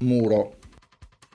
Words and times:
Muro. 0.00 0.54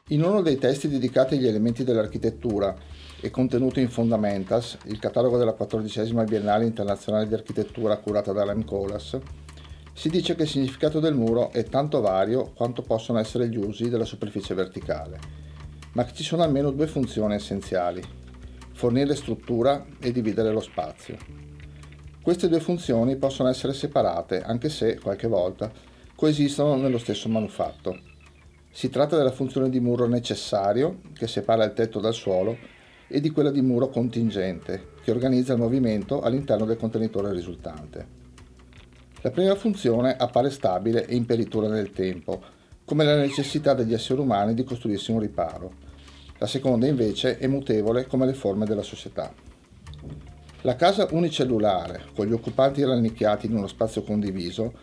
In 0.09 0.23
uno 0.23 0.41
dei 0.41 0.57
testi 0.57 0.87
dedicati 0.87 1.35
agli 1.35 1.47
elementi 1.47 1.83
dell'architettura 1.83 2.73
e 3.19 3.29
contenuto 3.29 3.81
in 3.81 3.89
Fundamentals, 3.89 4.77
il 4.85 4.99
catalogo 4.99 5.37
della 5.37 5.51
14 5.51 6.13
Biennale 6.25 6.65
Internazionale 6.65 7.27
di 7.27 7.33
Architettura 7.33 7.97
curata 7.97 8.31
da 8.31 8.55
Colas, 8.63 9.19
si 9.93 10.09
dice 10.09 10.35
che 10.35 10.43
il 10.43 10.47
significato 10.47 11.01
del 11.01 11.13
muro 11.13 11.51
è 11.51 11.65
tanto 11.65 11.99
vario 11.99 12.51
quanto 12.53 12.83
possono 12.83 13.19
essere 13.19 13.49
gli 13.49 13.57
usi 13.57 13.89
della 13.89 14.05
superficie 14.05 14.53
verticale, 14.53 15.19
ma 15.93 16.05
che 16.05 16.13
ci 16.13 16.23
sono 16.23 16.43
almeno 16.43 16.71
due 16.71 16.87
funzioni 16.87 17.35
essenziali, 17.35 18.01
fornire 18.71 19.13
struttura 19.13 19.85
e 19.99 20.11
dividere 20.13 20.51
lo 20.51 20.61
spazio. 20.61 21.17
Queste 22.21 22.47
due 22.47 22.61
funzioni 22.61 23.17
possono 23.17 23.49
essere 23.49 23.73
separate, 23.73 24.41
anche 24.41 24.69
se, 24.69 24.97
qualche 24.99 25.27
volta, 25.27 25.69
coesistono 26.15 26.75
nello 26.75 26.97
stesso 26.97 27.27
manufatto. 27.27 28.11
Si 28.75 28.89
tratta 28.89 29.15
della 29.15 29.31
funzione 29.31 29.69
di 29.69 29.79
muro 29.79 30.07
necessario, 30.07 31.01
che 31.13 31.27
separa 31.27 31.63
il 31.63 31.73
tetto 31.73 31.99
dal 31.99 32.15
suolo, 32.15 32.57
e 33.07 33.19
di 33.21 33.29
quella 33.29 33.51
di 33.51 33.61
muro 33.61 33.89
contingente, 33.89 34.93
che 35.03 35.11
organizza 35.11 35.53
il 35.53 35.59
movimento 35.59 36.21
all'interno 36.21 36.65
del 36.65 36.77
contenitore 36.77 37.31
risultante. 37.31 38.07
La 39.21 39.29
prima 39.29 39.53
funzione 39.53 40.17
appare 40.17 40.49
stabile 40.49 41.05
e 41.05 41.15
imperitura 41.15 41.67
nel 41.67 41.91
tempo, 41.91 42.41
come 42.83 43.03
la 43.03 43.15
necessità 43.15 43.75
degli 43.75 43.93
esseri 43.93 44.19
umani 44.19 44.55
di 44.55 44.63
costruirsi 44.63 45.11
un 45.11 45.19
riparo. 45.19 45.73
La 46.39 46.47
seconda 46.47 46.87
invece 46.87 47.37
è 47.37 47.45
mutevole 47.45 48.07
come 48.07 48.25
le 48.25 48.33
forme 48.33 48.65
della 48.65 48.81
società. 48.81 49.31
La 50.61 50.75
casa 50.75 51.07
unicellulare, 51.11 52.05
con 52.15 52.25
gli 52.25 52.33
occupanti 52.33 52.83
rannicchiati 52.83 53.45
in 53.45 53.55
uno 53.55 53.67
spazio 53.67 54.01
condiviso, 54.01 54.73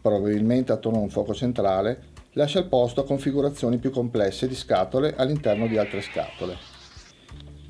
probabilmente 0.00 0.72
attorno 0.72 0.98
a 0.98 1.02
un 1.02 1.10
fuoco 1.10 1.34
centrale, 1.34 2.12
lascia 2.34 2.58
il 2.58 2.66
posto 2.66 3.00
a 3.00 3.04
configurazioni 3.04 3.78
più 3.78 3.90
complesse 3.90 4.46
di 4.46 4.54
scatole 4.54 5.14
all'interno 5.16 5.66
di 5.66 5.76
altre 5.76 6.00
scatole. 6.00 6.56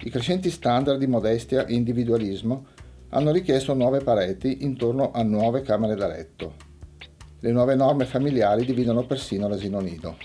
I 0.03 0.11
crescenti 0.11 0.51
standard 0.51 0.99
di 0.99 1.07
modestia 1.07 1.67
e 1.67 1.75
individualismo 1.75 2.67
hanno 3.11 3.31
richiesto 3.31 3.75
nuove 3.75 4.01
pareti 4.01 4.65
intorno 4.65 5.11
a 5.13 5.23
nuove 5.23 5.63
camere 5.63 5.95
da 5.95 6.07
letto. 6.07 6.55
Le 7.41 7.53
nuove 7.53 7.75
norme 7.75 8.05
familiari 8.05 8.65
dividono 8.65 9.07
persino 9.07 9.49
l'asino 9.49 9.81
nido. 9.81 10.17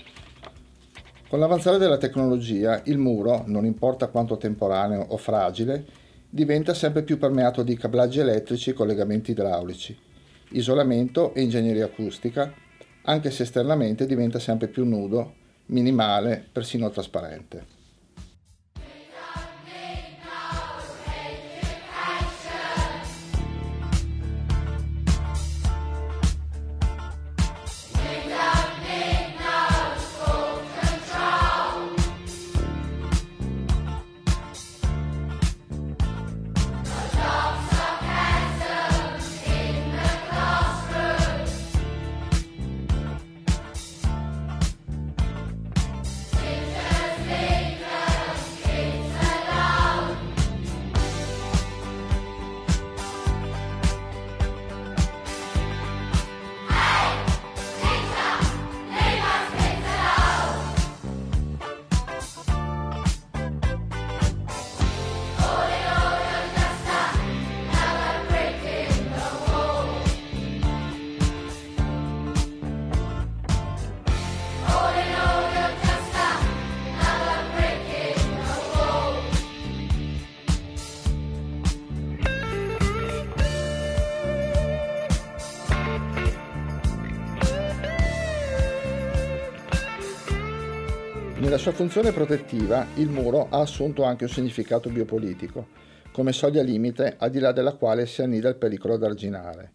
Con 1.28 1.38
l'avanzare 1.38 1.78
della 1.78 1.98
tecnologia, 1.98 2.80
il 2.86 2.98
muro, 2.98 3.44
non 3.46 3.64
importa 3.64 4.08
quanto 4.08 4.36
temporaneo 4.36 5.04
o 5.10 5.16
fragile, 5.16 5.84
diventa 6.28 6.74
sempre 6.74 7.02
più 7.02 7.18
permeato 7.18 7.62
di 7.62 7.76
cablaggi 7.76 8.20
elettrici 8.20 8.70
e 8.70 8.72
collegamenti 8.72 9.30
idraulici, 9.30 9.96
isolamento 10.50 11.32
e 11.34 11.42
ingegneria 11.42 11.84
acustica, 11.84 12.52
anche 13.02 13.30
se 13.30 13.44
esternamente 13.44 14.06
diventa 14.06 14.38
sempre 14.38 14.68
più 14.68 14.84
nudo, 14.84 15.34
minimale, 15.66 16.46
persino 16.52 16.90
trasparente. 16.90 17.78
Nella 91.50 91.62
sua 91.62 91.72
funzione 91.72 92.12
protettiva, 92.12 92.86
il 92.94 93.08
muro 93.08 93.48
ha 93.50 93.58
assunto 93.58 94.04
anche 94.04 94.22
un 94.22 94.30
significato 94.30 94.88
biopolitico, 94.88 95.66
come 96.12 96.30
soglia 96.30 96.62
limite 96.62 97.16
al 97.18 97.30
di 97.30 97.40
là 97.40 97.50
della 97.50 97.72
quale 97.72 98.06
si 98.06 98.22
annida 98.22 98.48
il 98.48 98.54
pericolo 98.54 98.96
d'arginare. 98.96 99.72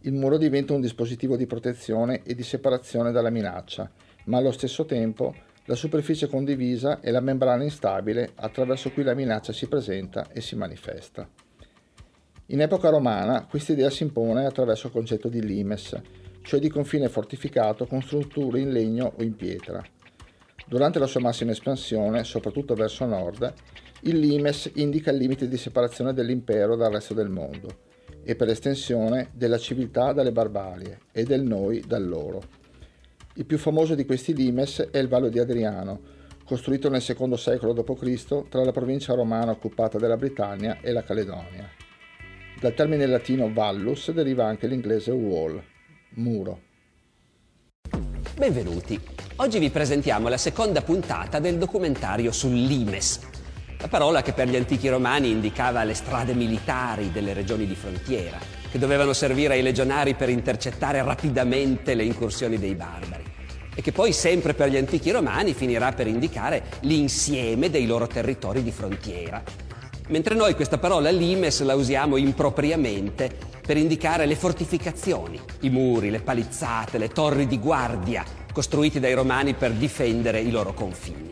Il 0.00 0.14
muro 0.14 0.38
diventa 0.38 0.72
un 0.72 0.80
dispositivo 0.80 1.36
di 1.36 1.44
protezione 1.44 2.22
e 2.22 2.34
di 2.34 2.42
separazione 2.42 3.12
dalla 3.12 3.28
minaccia, 3.28 3.90
ma 4.24 4.38
allo 4.38 4.50
stesso 4.50 4.86
tempo 4.86 5.34
la 5.66 5.74
superficie 5.74 6.26
condivisa 6.26 7.00
è 7.00 7.10
la 7.10 7.20
membrana 7.20 7.64
instabile 7.64 8.30
attraverso 8.36 8.90
cui 8.90 9.02
la 9.02 9.12
minaccia 9.12 9.52
si 9.52 9.66
presenta 9.66 10.26
e 10.32 10.40
si 10.40 10.56
manifesta. 10.56 11.28
In 12.46 12.62
epoca 12.62 12.88
romana 12.88 13.44
questa 13.44 13.72
idea 13.72 13.90
si 13.90 14.04
impone 14.04 14.46
attraverso 14.46 14.86
il 14.86 14.94
concetto 14.94 15.28
di 15.28 15.44
limes, 15.44 16.00
cioè 16.40 16.58
di 16.58 16.70
confine 16.70 17.10
fortificato 17.10 17.84
con 17.84 18.00
strutture 18.00 18.60
in 18.60 18.72
legno 18.72 19.12
o 19.18 19.22
in 19.22 19.36
pietra. 19.36 19.84
Durante 20.70 21.00
la 21.00 21.08
sua 21.08 21.18
massima 21.18 21.50
espansione, 21.50 22.22
soprattutto 22.22 22.74
verso 22.74 23.04
nord, 23.04 23.52
il 24.02 24.20
limes 24.20 24.70
indica 24.74 25.10
il 25.10 25.16
limite 25.16 25.48
di 25.48 25.56
separazione 25.56 26.14
dell'impero 26.14 26.76
dal 26.76 26.92
resto 26.92 27.12
del 27.12 27.28
mondo 27.28 27.88
e 28.22 28.36
per 28.36 28.48
estensione 28.48 29.30
della 29.34 29.58
civiltà 29.58 30.12
dalle 30.12 30.30
barbarie 30.30 31.00
e 31.10 31.24
del 31.24 31.42
noi 31.42 31.82
dal 31.84 32.06
loro. 32.06 32.40
Il 33.34 33.46
più 33.46 33.58
famoso 33.58 33.96
di 33.96 34.06
questi 34.06 34.32
limes 34.32 34.90
è 34.92 34.98
il 34.98 35.08
Vallo 35.08 35.28
di 35.28 35.40
Adriano, 35.40 36.02
costruito 36.44 36.88
nel 36.88 37.02
secondo 37.02 37.36
secolo 37.36 37.72
d.C. 37.72 38.48
tra 38.48 38.62
la 38.62 38.70
provincia 38.70 39.14
romana 39.14 39.50
occupata 39.50 39.98
della 39.98 40.16
Britannia 40.16 40.78
e 40.80 40.92
la 40.92 41.02
Caledonia. 41.02 41.68
Dal 42.60 42.74
termine 42.74 43.06
latino 43.06 43.52
vallus 43.52 44.12
deriva 44.12 44.46
anche 44.46 44.68
l'inglese 44.68 45.10
wall, 45.10 45.60
muro. 46.10 46.68
Benvenuti. 48.40 48.98
Oggi 49.36 49.58
vi 49.58 49.68
presentiamo 49.68 50.28
la 50.28 50.38
seconda 50.38 50.80
puntata 50.80 51.40
del 51.40 51.58
documentario 51.58 52.32
sul 52.32 52.54
limes, 52.54 53.20
la 53.78 53.88
parola 53.88 54.22
che 54.22 54.32
per 54.32 54.48
gli 54.48 54.56
antichi 54.56 54.88
romani 54.88 55.28
indicava 55.28 55.84
le 55.84 55.92
strade 55.92 56.32
militari 56.32 57.12
delle 57.12 57.34
regioni 57.34 57.66
di 57.66 57.74
frontiera, 57.74 58.38
che 58.70 58.78
dovevano 58.78 59.12
servire 59.12 59.52
ai 59.52 59.62
legionari 59.62 60.14
per 60.14 60.30
intercettare 60.30 61.02
rapidamente 61.02 61.94
le 61.94 62.04
incursioni 62.04 62.58
dei 62.58 62.74
barbari 62.74 63.24
e 63.74 63.82
che 63.82 63.92
poi 63.92 64.10
sempre 64.14 64.54
per 64.54 64.70
gli 64.70 64.78
antichi 64.78 65.10
romani 65.10 65.52
finirà 65.52 65.92
per 65.92 66.06
indicare 66.06 66.62
l'insieme 66.80 67.68
dei 67.68 67.84
loro 67.84 68.06
territori 68.06 68.62
di 68.62 68.72
frontiera. 68.72 69.42
Mentre 70.10 70.34
noi 70.34 70.54
questa 70.54 70.78
parola 70.78 71.08
limes 71.10 71.62
la 71.62 71.76
usiamo 71.76 72.16
impropriamente 72.16 73.30
per 73.64 73.76
indicare 73.76 74.26
le 74.26 74.34
fortificazioni, 74.34 75.40
i 75.60 75.70
muri, 75.70 76.10
le 76.10 76.20
palizzate, 76.20 76.98
le 76.98 77.08
torri 77.08 77.46
di 77.46 77.58
guardia 77.58 78.24
costruiti 78.52 78.98
dai 78.98 79.14
romani 79.14 79.54
per 79.54 79.70
difendere 79.72 80.40
i 80.40 80.50
loro 80.50 80.74
confini. 80.74 81.28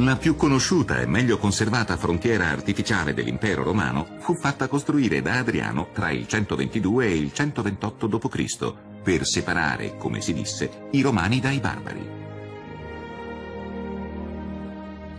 La 0.00 0.16
più 0.16 0.36
conosciuta 0.36 1.00
e 1.00 1.06
meglio 1.06 1.38
conservata 1.38 1.96
frontiera 1.96 2.48
artificiale 2.48 3.14
dell'impero 3.14 3.62
romano 3.64 4.06
fu 4.18 4.34
fatta 4.34 4.68
costruire 4.68 5.22
da 5.22 5.38
Adriano 5.38 5.88
tra 5.92 6.10
il 6.10 6.28
122 6.28 7.06
e 7.06 7.16
il 7.16 7.32
128 7.32 8.06
d.C. 8.06 8.72
per 9.02 9.26
separare, 9.26 9.96
come 9.96 10.20
si 10.20 10.34
disse, 10.34 10.88
i 10.92 11.00
romani 11.00 11.40
dai 11.40 11.58
barbari. 11.58 12.17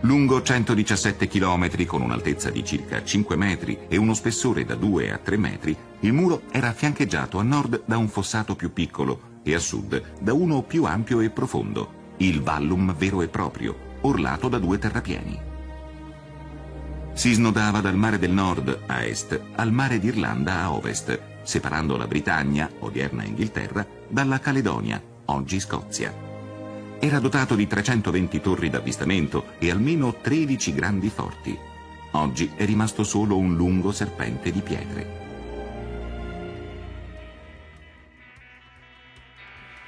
Lungo 0.02 0.40
117 0.40 1.28
km 1.28 1.84
con 1.84 2.00
un'altezza 2.00 2.48
di 2.48 2.64
circa 2.64 3.04
5 3.04 3.36
metri 3.36 3.78
e 3.86 3.98
uno 3.98 4.14
spessore 4.14 4.64
da 4.64 4.74
2 4.74 5.12
a 5.12 5.18
3 5.18 5.36
metri, 5.36 5.76
il 6.00 6.12
muro 6.14 6.42
era 6.50 6.72
fiancheggiato 6.72 7.38
a 7.38 7.42
nord 7.42 7.82
da 7.84 7.98
un 7.98 8.08
fossato 8.08 8.56
più 8.56 8.72
piccolo 8.72 9.38
e 9.42 9.54
a 9.54 9.58
sud 9.58 10.20
da 10.20 10.32
uno 10.32 10.62
più 10.62 10.84
ampio 10.84 11.20
e 11.20 11.28
profondo, 11.28 12.14
il 12.18 12.40
vallum 12.40 12.94
vero 12.96 13.20
e 13.20 13.28
proprio, 13.28 13.76
orlato 14.00 14.48
da 14.48 14.58
due 14.58 14.78
terrapieni. 14.78 15.40
Si 17.12 17.32
snodava 17.34 17.80
dal 17.80 17.96
mare 17.96 18.18
del 18.18 18.30
nord 18.30 18.84
a 18.86 19.04
est 19.04 19.38
al 19.56 19.70
mare 19.70 19.98
d'Irlanda 19.98 20.60
a 20.60 20.72
ovest 20.72 21.20
separando 21.42 21.96
la 21.98 22.06
Britannia, 22.06 22.70
odierna 22.78 23.24
Inghilterra, 23.24 23.86
dalla 24.08 24.38
Caledonia, 24.38 25.02
oggi 25.26 25.60
Scozia. 25.60 26.29
Era 27.02 27.18
dotato 27.18 27.54
di 27.54 27.66
320 27.66 28.40
torri 28.42 28.68
d'avvistamento 28.68 29.54
e 29.58 29.70
almeno 29.70 30.16
13 30.20 30.74
grandi 30.74 31.08
forti. 31.08 31.58
Oggi 32.10 32.52
è 32.54 32.66
rimasto 32.66 33.04
solo 33.04 33.38
un 33.38 33.56
lungo 33.56 33.90
serpente 33.90 34.52
di 34.52 34.60
pietre. 34.60 35.06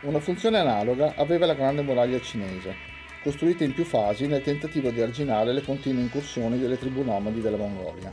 Una 0.05 0.21
funzione 0.21 0.57
analoga 0.57 1.13
aveva 1.17 1.45
la 1.45 1.53
grande 1.53 1.83
muraglia 1.83 2.19
cinese, 2.19 2.75
costruita 3.23 3.63
in 3.63 3.75
più 3.75 3.85
fasi 3.85 4.27
nel 4.27 4.41
tentativo 4.41 4.91
di 4.91 5.03
arginare 5.03 5.53
le 5.53 5.63
continue 5.63 6.01
incursioni 6.01 6.59
delle 6.59 6.79
tribù 6.79 7.03
nomadi 7.03 7.43
della 7.43 7.59
Mongolia. 7.59 8.11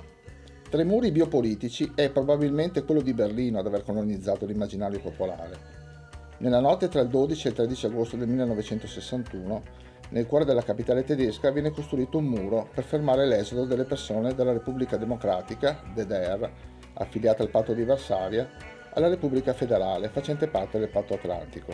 Tra 0.69 0.81
i 0.81 0.85
muri 0.85 1.11
biopolitici 1.11 1.93
è 1.95 2.09
probabilmente 2.09 2.83
quello 2.83 3.01
di 3.01 3.13
Berlino 3.13 3.59
ad 3.59 3.65
aver 3.65 3.83
colonizzato 3.83 4.45
l'immaginario 4.45 4.99
popolare. 4.99 5.78
Nella 6.39 6.61
notte 6.61 6.87
tra 6.87 7.01
il 7.01 7.09
12 7.09 7.47
e 7.47 7.49
il 7.49 7.55
13 7.57 7.85
agosto 7.87 8.15
del 8.15 8.29
1961, 8.29 9.61
nel 10.11 10.25
cuore 10.25 10.45
della 10.45 10.63
capitale 10.63 11.03
tedesca 11.03 11.51
viene 11.51 11.71
costruito 11.71 12.17
un 12.17 12.27
muro 12.27 12.69
per 12.73 12.85
fermare 12.85 13.27
l'esodo 13.27 13.65
delle 13.65 13.83
persone 13.83 14.33
dalla 14.33 14.53
Repubblica 14.53 14.95
Democratica, 14.95 15.83
DDR, 15.93 16.49
affiliata 16.93 17.43
al 17.43 17.49
patto 17.49 17.73
di 17.73 17.83
Varsavia, 17.83 18.49
alla 18.93 19.09
Repubblica 19.09 19.51
Federale, 19.51 20.07
facente 20.07 20.47
parte 20.47 20.79
del 20.79 20.87
patto 20.87 21.15
atlantico. 21.15 21.73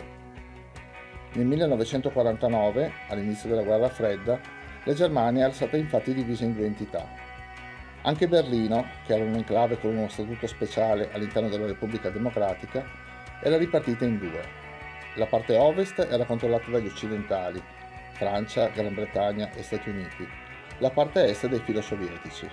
Nel 1.34 1.46
1949, 1.46 2.90
all'inizio 3.08 3.48
della 3.48 3.62
guerra 3.62 3.88
fredda, 3.88 4.40
la 4.82 4.94
Germania 4.94 5.44
era 5.44 5.52
stata 5.52 5.76
infatti 5.76 6.12
divisa 6.12 6.44
in 6.44 6.54
due 6.54 6.66
entità, 6.66 7.06
anche 8.02 8.26
Berlino, 8.26 8.84
che 9.06 9.14
era 9.14 9.22
un 9.22 9.34
enclave 9.34 9.78
con 9.78 9.96
uno 9.96 10.08
statuto 10.08 10.48
speciale 10.48 11.12
all'interno 11.12 11.48
della 11.48 11.66
Repubblica 11.66 12.10
Democratica, 12.10 13.05
era 13.40 13.56
ripartita 13.56 14.04
in 14.04 14.18
due. 14.18 14.42
La 15.14 15.26
parte 15.26 15.56
ovest 15.56 16.06
era 16.10 16.24
controllata 16.24 16.70
dagli 16.70 16.86
occidentali, 16.86 17.62
Francia, 18.12 18.68
Gran 18.68 18.94
Bretagna 18.94 19.50
e 19.52 19.62
Stati 19.62 19.88
Uniti, 19.88 20.28
la 20.78 20.90
parte 20.90 21.24
est 21.24 21.46
dai 21.46 21.60
filosovietici. 21.60 22.48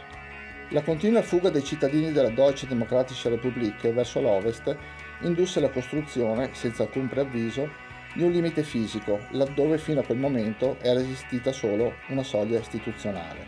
La 0.69 0.81
continua 0.81 1.21
fuga 1.21 1.49
dei 1.49 1.63
cittadini 1.63 2.11
della 2.11 2.29
Deutsche 2.29 2.67
Demokratische 2.67 3.29
Republik 3.29 3.91
verso 3.91 4.21
l'ovest 4.21 4.75
indusse 5.21 5.59
la 5.59 5.69
costruzione, 5.69 6.49
senza 6.53 6.83
alcun 6.83 7.07
preavviso, 7.07 7.69
di 8.13 8.23
un 8.23 8.31
limite 8.31 8.63
fisico, 8.63 9.19
laddove 9.31 9.77
fino 9.77 9.99
a 9.99 10.03
quel 10.03 10.17
momento 10.17 10.77
era 10.81 10.99
esistita 10.99 11.51
solo 11.51 11.95
una 12.09 12.23
soglia 12.23 12.59
istituzionale. 12.59 13.45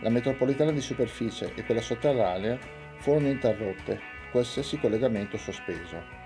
La 0.00 0.10
metropolitana 0.10 0.72
di 0.72 0.80
superficie 0.80 1.52
e 1.54 1.64
quella 1.64 1.80
sotterranea 1.80 2.58
furono 2.98 3.28
interrotte, 3.28 4.00
qualsiasi 4.30 4.78
collegamento 4.80 5.36
sospeso. 5.36 6.21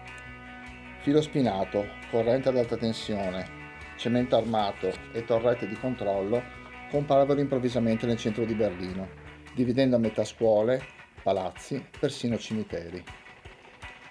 Filo 1.07 1.23
spinato, 1.23 1.87
corrente 2.11 2.49
ad 2.49 2.57
alta 2.57 2.77
tensione, 2.77 3.47
cemento 3.95 4.37
armato 4.37 4.93
e 5.13 5.25
torrette 5.25 5.69
di 5.69 5.77
controllo 5.77 6.43
comparavano 6.91 7.39
improvvisamente 7.39 8.07
nel 8.07 8.17
centro 8.17 8.45
di 8.45 8.55
Berlino, 8.55 9.11
dividendo 9.55 9.95
a 9.95 10.01
metà 10.01 10.25
scuole, 10.25 10.85
palazzi, 11.23 11.81
persino 11.97 12.37
cimiteri. 12.37 13.05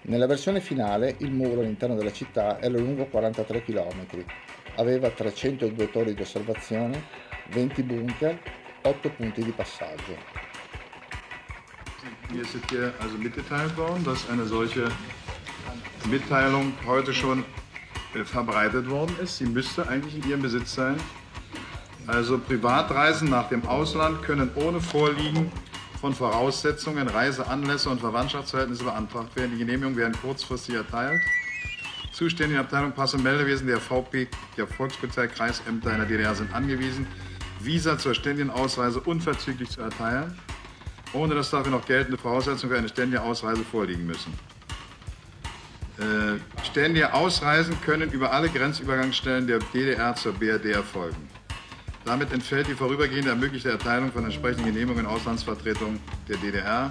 Nella 0.04 0.26
versione 0.26 0.62
finale 0.62 1.16
il 1.18 1.32
muro 1.32 1.60
all'interno 1.60 1.96
della 1.96 2.12
città 2.12 2.58
era 2.62 2.78
lungo 2.78 3.04
43 3.04 3.62
km, 3.62 4.24
aveva 4.76 5.10
302 5.10 5.90
torri 5.90 6.14
di 6.14 6.22
osservazione, 6.22 7.04
20 7.50 7.82
bunker 7.82 8.40
8 8.80 9.10
punti 9.10 9.44
di 9.44 9.50
passaggio. 9.50 10.16
Mir 12.30 12.40
ist 12.40 12.56
hier 12.70 12.94
also 13.00 13.18
mitgeteilt 13.18 13.76
worden, 13.76 14.02
dass 14.02 14.28
eine 14.30 14.46
solche 14.46 14.88
Mitteilung 16.06 16.72
heute 16.86 17.12
schon 17.12 17.44
äh, 18.14 18.24
verbreitet 18.24 18.88
worden 18.88 19.16
ist. 19.22 19.38
Sie 19.38 19.46
müsste 19.46 19.88
eigentlich 19.88 20.16
in 20.16 20.28
Ihrem 20.28 20.42
Besitz 20.42 20.74
sein. 20.74 20.96
Also 22.06 22.38
Privatreisen 22.38 23.28
nach 23.28 23.48
dem 23.48 23.66
Ausland 23.66 24.22
können 24.22 24.50
ohne 24.54 24.80
Vorliegen 24.80 25.50
von 26.00 26.14
Voraussetzungen, 26.14 27.08
Reiseanlässe 27.08 27.90
und 27.90 28.00
Verwandtschaftsverhältnisse 28.00 28.84
beantragt 28.84 29.34
werden. 29.34 29.52
Die 29.52 29.58
Genehmigungen 29.58 29.96
werden 29.96 30.14
kurzfristig 30.20 30.76
erteilt. 30.76 31.20
Zuständige 32.12 32.60
Abteilung 32.60 32.92
Pass- 32.92 33.12
und 33.14 33.22
Meldewesen 33.22 33.66
der 33.66 33.80
VP, 33.80 34.28
der 34.56 34.66
Volkspolizei, 34.66 35.26
Kreisämter 35.26 35.90
in 35.90 35.98
der 35.98 36.06
DDR 36.06 36.34
sind 36.34 36.54
angewiesen, 36.54 37.06
Visa 37.60 37.98
zur 37.98 38.14
ständigen 38.14 38.50
Ausreise 38.50 39.00
unverzüglich 39.00 39.68
zu 39.68 39.80
erteilen, 39.80 40.38
ohne 41.12 41.34
dass 41.34 41.50
dafür 41.50 41.72
noch 41.72 41.84
geltende 41.84 42.16
Voraussetzungen 42.16 42.72
für 42.72 42.78
eine 42.78 42.88
ständige 42.88 43.22
Ausreise 43.22 43.64
vorliegen 43.64 44.06
müssen. 44.06 44.32
Äh, 45.98 46.38
ständige 46.62 47.14
Ausreisen 47.14 47.80
können 47.80 48.10
über 48.10 48.32
alle 48.32 48.50
Grenzübergangsstellen 48.50 49.46
der 49.46 49.60
DDR 49.72 50.14
zur 50.14 50.34
BRD 50.34 50.66
erfolgen. 50.66 51.28
Damit 52.04 52.32
entfällt 52.32 52.68
die 52.68 52.74
vorübergehende 52.74 53.30
ermöglichte 53.30 53.70
Erteilung 53.70 54.12
von 54.12 54.24
entsprechenden 54.24 54.66
Genehmigungen 54.66 55.06
in 55.06 55.10
Auslandsvertretungen 55.10 55.98
der 56.28 56.36
DDR 56.36 56.90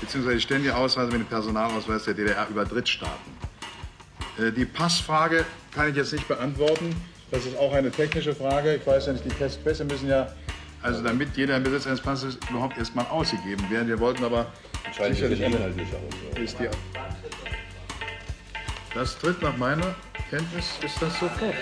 bzw. 0.00 0.34
die 0.34 0.40
ständige 0.40 0.76
Ausreise 0.76 1.10
mit 1.10 1.20
dem 1.20 1.26
Personalausweis 1.26 2.04
der 2.04 2.14
DDR 2.14 2.46
über 2.48 2.64
Drittstaaten. 2.64 3.32
Äh, 4.38 4.52
die 4.52 4.66
Passfrage 4.66 5.44
kann 5.74 5.90
ich 5.90 5.96
jetzt 5.96 6.12
nicht 6.12 6.28
beantworten. 6.28 6.94
Das 7.32 7.44
ist 7.44 7.56
auch 7.58 7.72
eine 7.72 7.90
technische 7.90 8.34
Frage. 8.34 8.76
Ich 8.76 8.86
weiß 8.86 9.06
ja 9.06 9.14
nicht, 9.14 9.24
die 9.24 9.30
Testpässe 9.30 9.84
müssen 9.84 10.08
ja, 10.08 10.32
also 10.80 11.02
damit 11.02 11.36
jeder 11.36 11.56
im 11.56 11.64
Besitz 11.64 11.86
eines 11.88 12.00
Passes 12.00 12.38
überhaupt 12.48 12.78
erstmal 12.78 13.06
ausgegeben 13.06 13.68
werden. 13.68 13.88
Wir 13.88 13.98
wollten 13.98 14.22
aber 14.22 14.46
sicherlich 14.96 15.40
ist 15.40 16.58
die, 16.58 16.68
Das 18.94 19.18
tritt 19.18 19.40
nach 19.40 19.56
meiner 19.56 19.94
Kenntnis, 20.28 20.66
ist 20.84 21.00
das 21.00 21.18
sofort. 21.18 21.54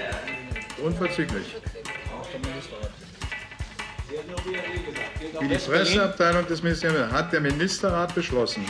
Unverzüglich. 0.83 1.57
Wie 5.41 5.49
die 5.49 5.57
Presseabteilung 5.57 6.47
des 6.47 6.63
Ministeriums 6.63 7.13
hat 7.13 7.33
der 7.33 7.41
Ministerrat 7.41 8.15
beschlossen, 8.15 8.65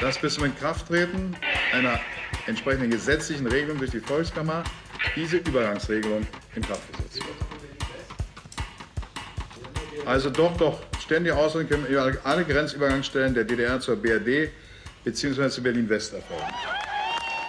dass 0.00 0.18
bis 0.18 0.34
zum 0.34 0.44
Inkrafttreten 0.46 1.36
einer 1.72 2.00
entsprechenden 2.46 2.90
gesetzlichen 2.90 3.46
Regelung 3.46 3.78
durch 3.78 3.92
die 3.92 4.00
Volkskammer 4.00 4.64
diese 5.14 5.36
Übergangsregelung 5.36 6.26
in 6.54 6.62
Kraft 6.62 6.90
gesetzt 6.92 7.16
wird. 7.16 7.36
Also 10.06 10.30
doch, 10.30 10.56
doch, 10.56 10.80
ständige 11.00 11.36
Ausländer 11.36 11.68
können 11.68 11.86
über 11.86 12.12
alle 12.24 12.44
Grenzübergangsstellen 12.44 13.34
der 13.34 13.44
DDR 13.44 13.80
zur 13.80 13.96
BRD 13.96 14.50
bzw. 15.04 15.48
zu 15.48 15.62
Berlin-West 15.62 16.14
erfolgen. 16.14 16.44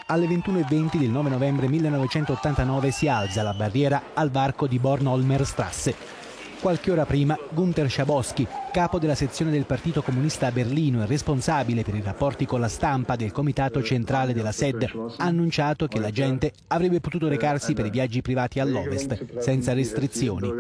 Alle 0.08 0.28
21.20 0.28 0.98
del 0.98 1.10
9 1.10 1.30
novembre 1.30 1.68
1989 1.68 2.92
si 2.92 3.08
alza 3.08 3.44
la 3.44 3.54
barriera 3.54 4.02
al 4.14 4.32
varco 4.32 4.68
di 4.68 4.80
Bornholmer-Strasse 4.80 6.18
Qualche 6.60 6.92
ora 6.92 7.06
prima, 7.06 7.38
Gunther 7.52 7.90
Schabowski, 7.90 8.48
capo 8.72 8.98
della 8.98 9.14
sezione 9.14 9.52
del 9.52 9.66
Partito 9.66 10.02
Comunista 10.02 10.48
a 10.48 10.52
Berlino 10.52 11.04
e 11.04 11.06
responsabile 11.06 11.84
per 11.84 11.94
i 11.94 12.02
rapporti 12.02 12.48
con 12.48 12.60
la 12.60 12.68
stampa 12.68 13.16
del 13.16 13.32
Comitato 13.32 13.84
Centrale 13.84 14.34
della 14.34 14.52
SED, 14.52 14.84
ha 15.18 15.24
annunciato 15.24 15.88
che 15.88 16.00
la 16.00 16.10
gente 16.10 16.52
avrebbe 16.68 17.00
potuto 17.00 17.28
recarsi 17.28 17.74
per 17.74 17.86
i 17.86 17.92
viaggi 17.92 18.22
privati 18.22 18.60
all'ovest 18.60 19.38
senza 19.38 19.74
restrizioni. 19.74 20.52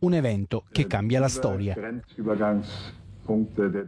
Un 0.00 0.14
evento 0.14 0.64
che 0.70 0.86
cambia 0.86 1.18
la 1.18 1.28
storia. 1.28 1.74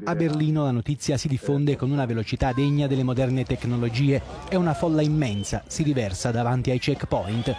A 0.05 0.15
Berlino 0.15 0.63
la 0.65 0.71
notizia 0.71 1.17
si 1.17 1.27
diffonde 1.27 1.77
con 1.77 1.91
una 1.91 2.07
velocità 2.07 2.53
degna 2.53 2.87
delle 2.87 3.03
moderne 3.03 3.45
tecnologie 3.45 4.23
e 4.49 4.57
una 4.57 4.75
folla 4.75 5.03
immensa 5.03 5.65
si 5.67 5.83
riversa 5.83 6.31
davanti 6.31 6.71
ai 6.71 6.79
checkpoint. 6.79 7.55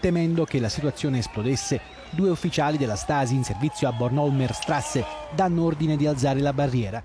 Temendo 0.00 0.44
che 0.44 0.58
la 0.58 0.68
situazione 0.68 1.18
esplodesse, 1.18 1.80
due 2.10 2.30
ufficiali 2.30 2.76
della 2.76 2.96
Stasi 2.96 3.34
in 3.34 3.44
servizio 3.44 3.88
a 3.88 3.92
Bornholmer 3.92 4.52
Strasse 4.52 5.04
danno 5.34 5.64
ordine 5.64 5.96
di 5.96 6.06
alzare 6.06 6.40
la 6.40 6.52
barriera 6.52 7.02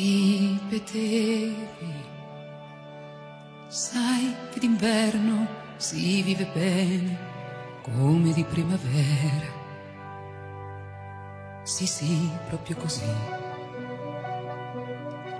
ripetevi, 0.00 1.94
sai 3.68 4.34
che 4.50 4.58
d'inverno 4.58 5.46
si 5.76 6.22
vive 6.22 6.48
bene 6.54 7.18
come 7.82 8.32
di 8.32 8.44
primavera. 8.44 9.58
Sì, 11.62 11.86
sì, 11.86 12.30
proprio 12.48 12.76
così. 12.76 13.12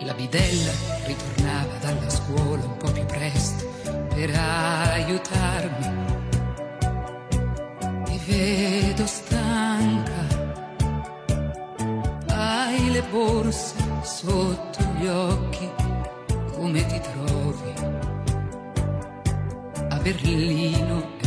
La 0.00 0.14
bidella 0.14 0.72
ritornava 1.06 1.76
dalla 1.80 2.10
scuola 2.10 2.64
un 2.64 2.76
po' 2.76 2.90
più 2.92 3.04
presto 3.06 3.66
per 4.14 4.30
aiutarmi. 4.34 6.18
Ti 8.04 8.20
vedo 8.26 9.06
stanca, 9.06 10.26
hai 12.28 12.90
le 12.90 13.02
borse 13.10 13.79
sotto 14.02 14.82
gli 14.98 15.06
occhi, 15.06 15.70
come 16.52 16.86
ti 16.86 17.00
trovi? 17.00 17.74
A 19.88 19.96
Berlino 19.98 21.18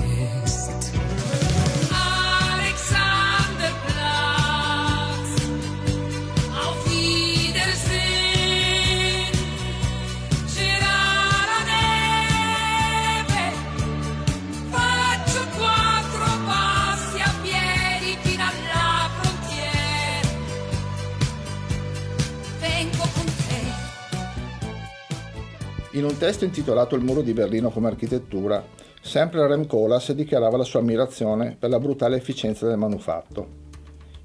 In 26.04 26.10
un 26.10 26.18
testo 26.18 26.44
intitolato 26.44 26.98
Il 26.98 27.04
muro 27.06 27.22
di 27.22 27.32
Berlino 27.32 27.70
come 27.70 27.88
architettura, 27.88 28.62
sempre 29.02 29.48
Rem 29.48 29.66
Koolhaas 29.66 30.12
dichiarava 30.12 30.58
la 30.58 30.66
sua 30.66 30.82
ammirazione 30.82 31.56
per 31.58 31.70
la 31.70 31.80
brutale 31.80 32.18
efficienza 32.18 32.68
del 32.68 32.76
manufatto. 32.76 33.48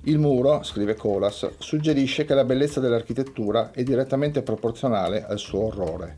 Il 0.03 0.19
muro, 0.19 0.65
scrive 0.65 0.97
Koolhaas, 0.97 1.51
suggerisce 1.59 2.25
che 2.25 2.35
la 2.35 2.43
bellezza 2.43 2.81
dell'architettura 2.81 3.71
è 3.71 3.85
direttamente 3.85 4.43
proporzionale 4.43 5.25
al 5.25 5.39
suo 5.39 5.67
orrore. 5.67 6.17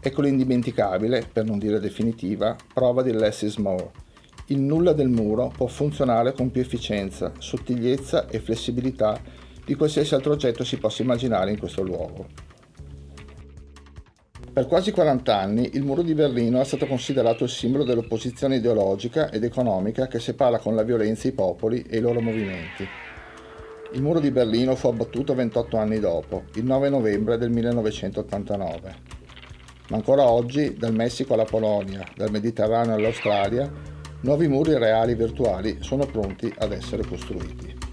Ecco 0.00 0.22
l'indimenticabile, 0.22 1.24
per 1.32 1.44
non 1.44 1.60
dire 1.60 1.78
definitiva, 1.78 2.56
prova 2.72 3.02
di 3.02 3.12
less 3.12 3.42
is 3.42 3.58
more. 3.58 3.92
Il 4.46 4.58
nulla 4.58 4.92
del 4.92 5.08
muro 5.08 5.52
può 5.56 5.68
funzionare 5.68 6.32
con 6.32 6.50
più 6.50 6.60
efficienza, 6.60 7.30
sottigliezza 7.38 8.26
e 8.26 8.40
flessibilità 8.40 9.20
di 9.64 9.76
qualsiasi 9.76 10.16
altro 10.16 10.32
oggetto 10.32 10.64
si 10.64 10.78
possa 10.78 11.02
immaginare 11.02 11.52
in 11.52 11.60
questo 11.60 11.80
luogo. 11.80 12.43
Per 14.54 14.68
quasi 14.68 14.92
40 14.92 15.36
anni 15.36 15.70
il 15.72 15.82
muro 15.82 16.02
di 16.02 16.14
Berlino 16.14 16.60
è 16.60 16.64
stato 16.64 16.86
considerato 16.86 17.42
il 17.42 17.50
simbolo 17.50 17.82
dell'opposizione 17.82 18.54
ideologica 18.54 19.28
ed 19.32 19.42
economica 19.42 20.06
che 20.06 20.20
separa 20.20 20.60
con 20.60 20.76
la 20.76 20.84
violenza 20.84 21.26
i 21.26 21.32
popoli 21.32 21.84
e 21.90 21.96
i 21.96 22.00
loro 22.00 22.20
movimenti. 22.20 22.86
Il 23.94 24.00
muro 24.00 24.20
di 24.20 24.30
Berlino 24.30 24.76
fu 24.76 24.86
abbattuto 24.86 25.34
28 25.34 25.76
anni 25.76 25.98
dopo, 25.98 26.44
il 26.54 26.64
9 26.64 26.88
novembre 26.88 27.36
del 27.36 27.50
1989. 27.50 28.94
Ma 29.88 29.96
ancora 29.96 30.30
oggi, 30.30 30.76
dal 30.76 30.94
Messico 30.94 31.34
alla 31.34 31.42
Polonia, 31.42 32.04
dal 32.14 32.30
Mediterraneo 32.30 32.94
all'Australia, 32.94 33.68
nuovi 34.20 34.46
muri 34.46 34.78
reali 34.78 35.12
e 35.12 35.16
virtuali 35.16 35.78
sono 35.80 36.06
pronti 36.06 36.54
ad 36.58 36.70
essere 36.70 37.04
costruiti. 37.04 37.83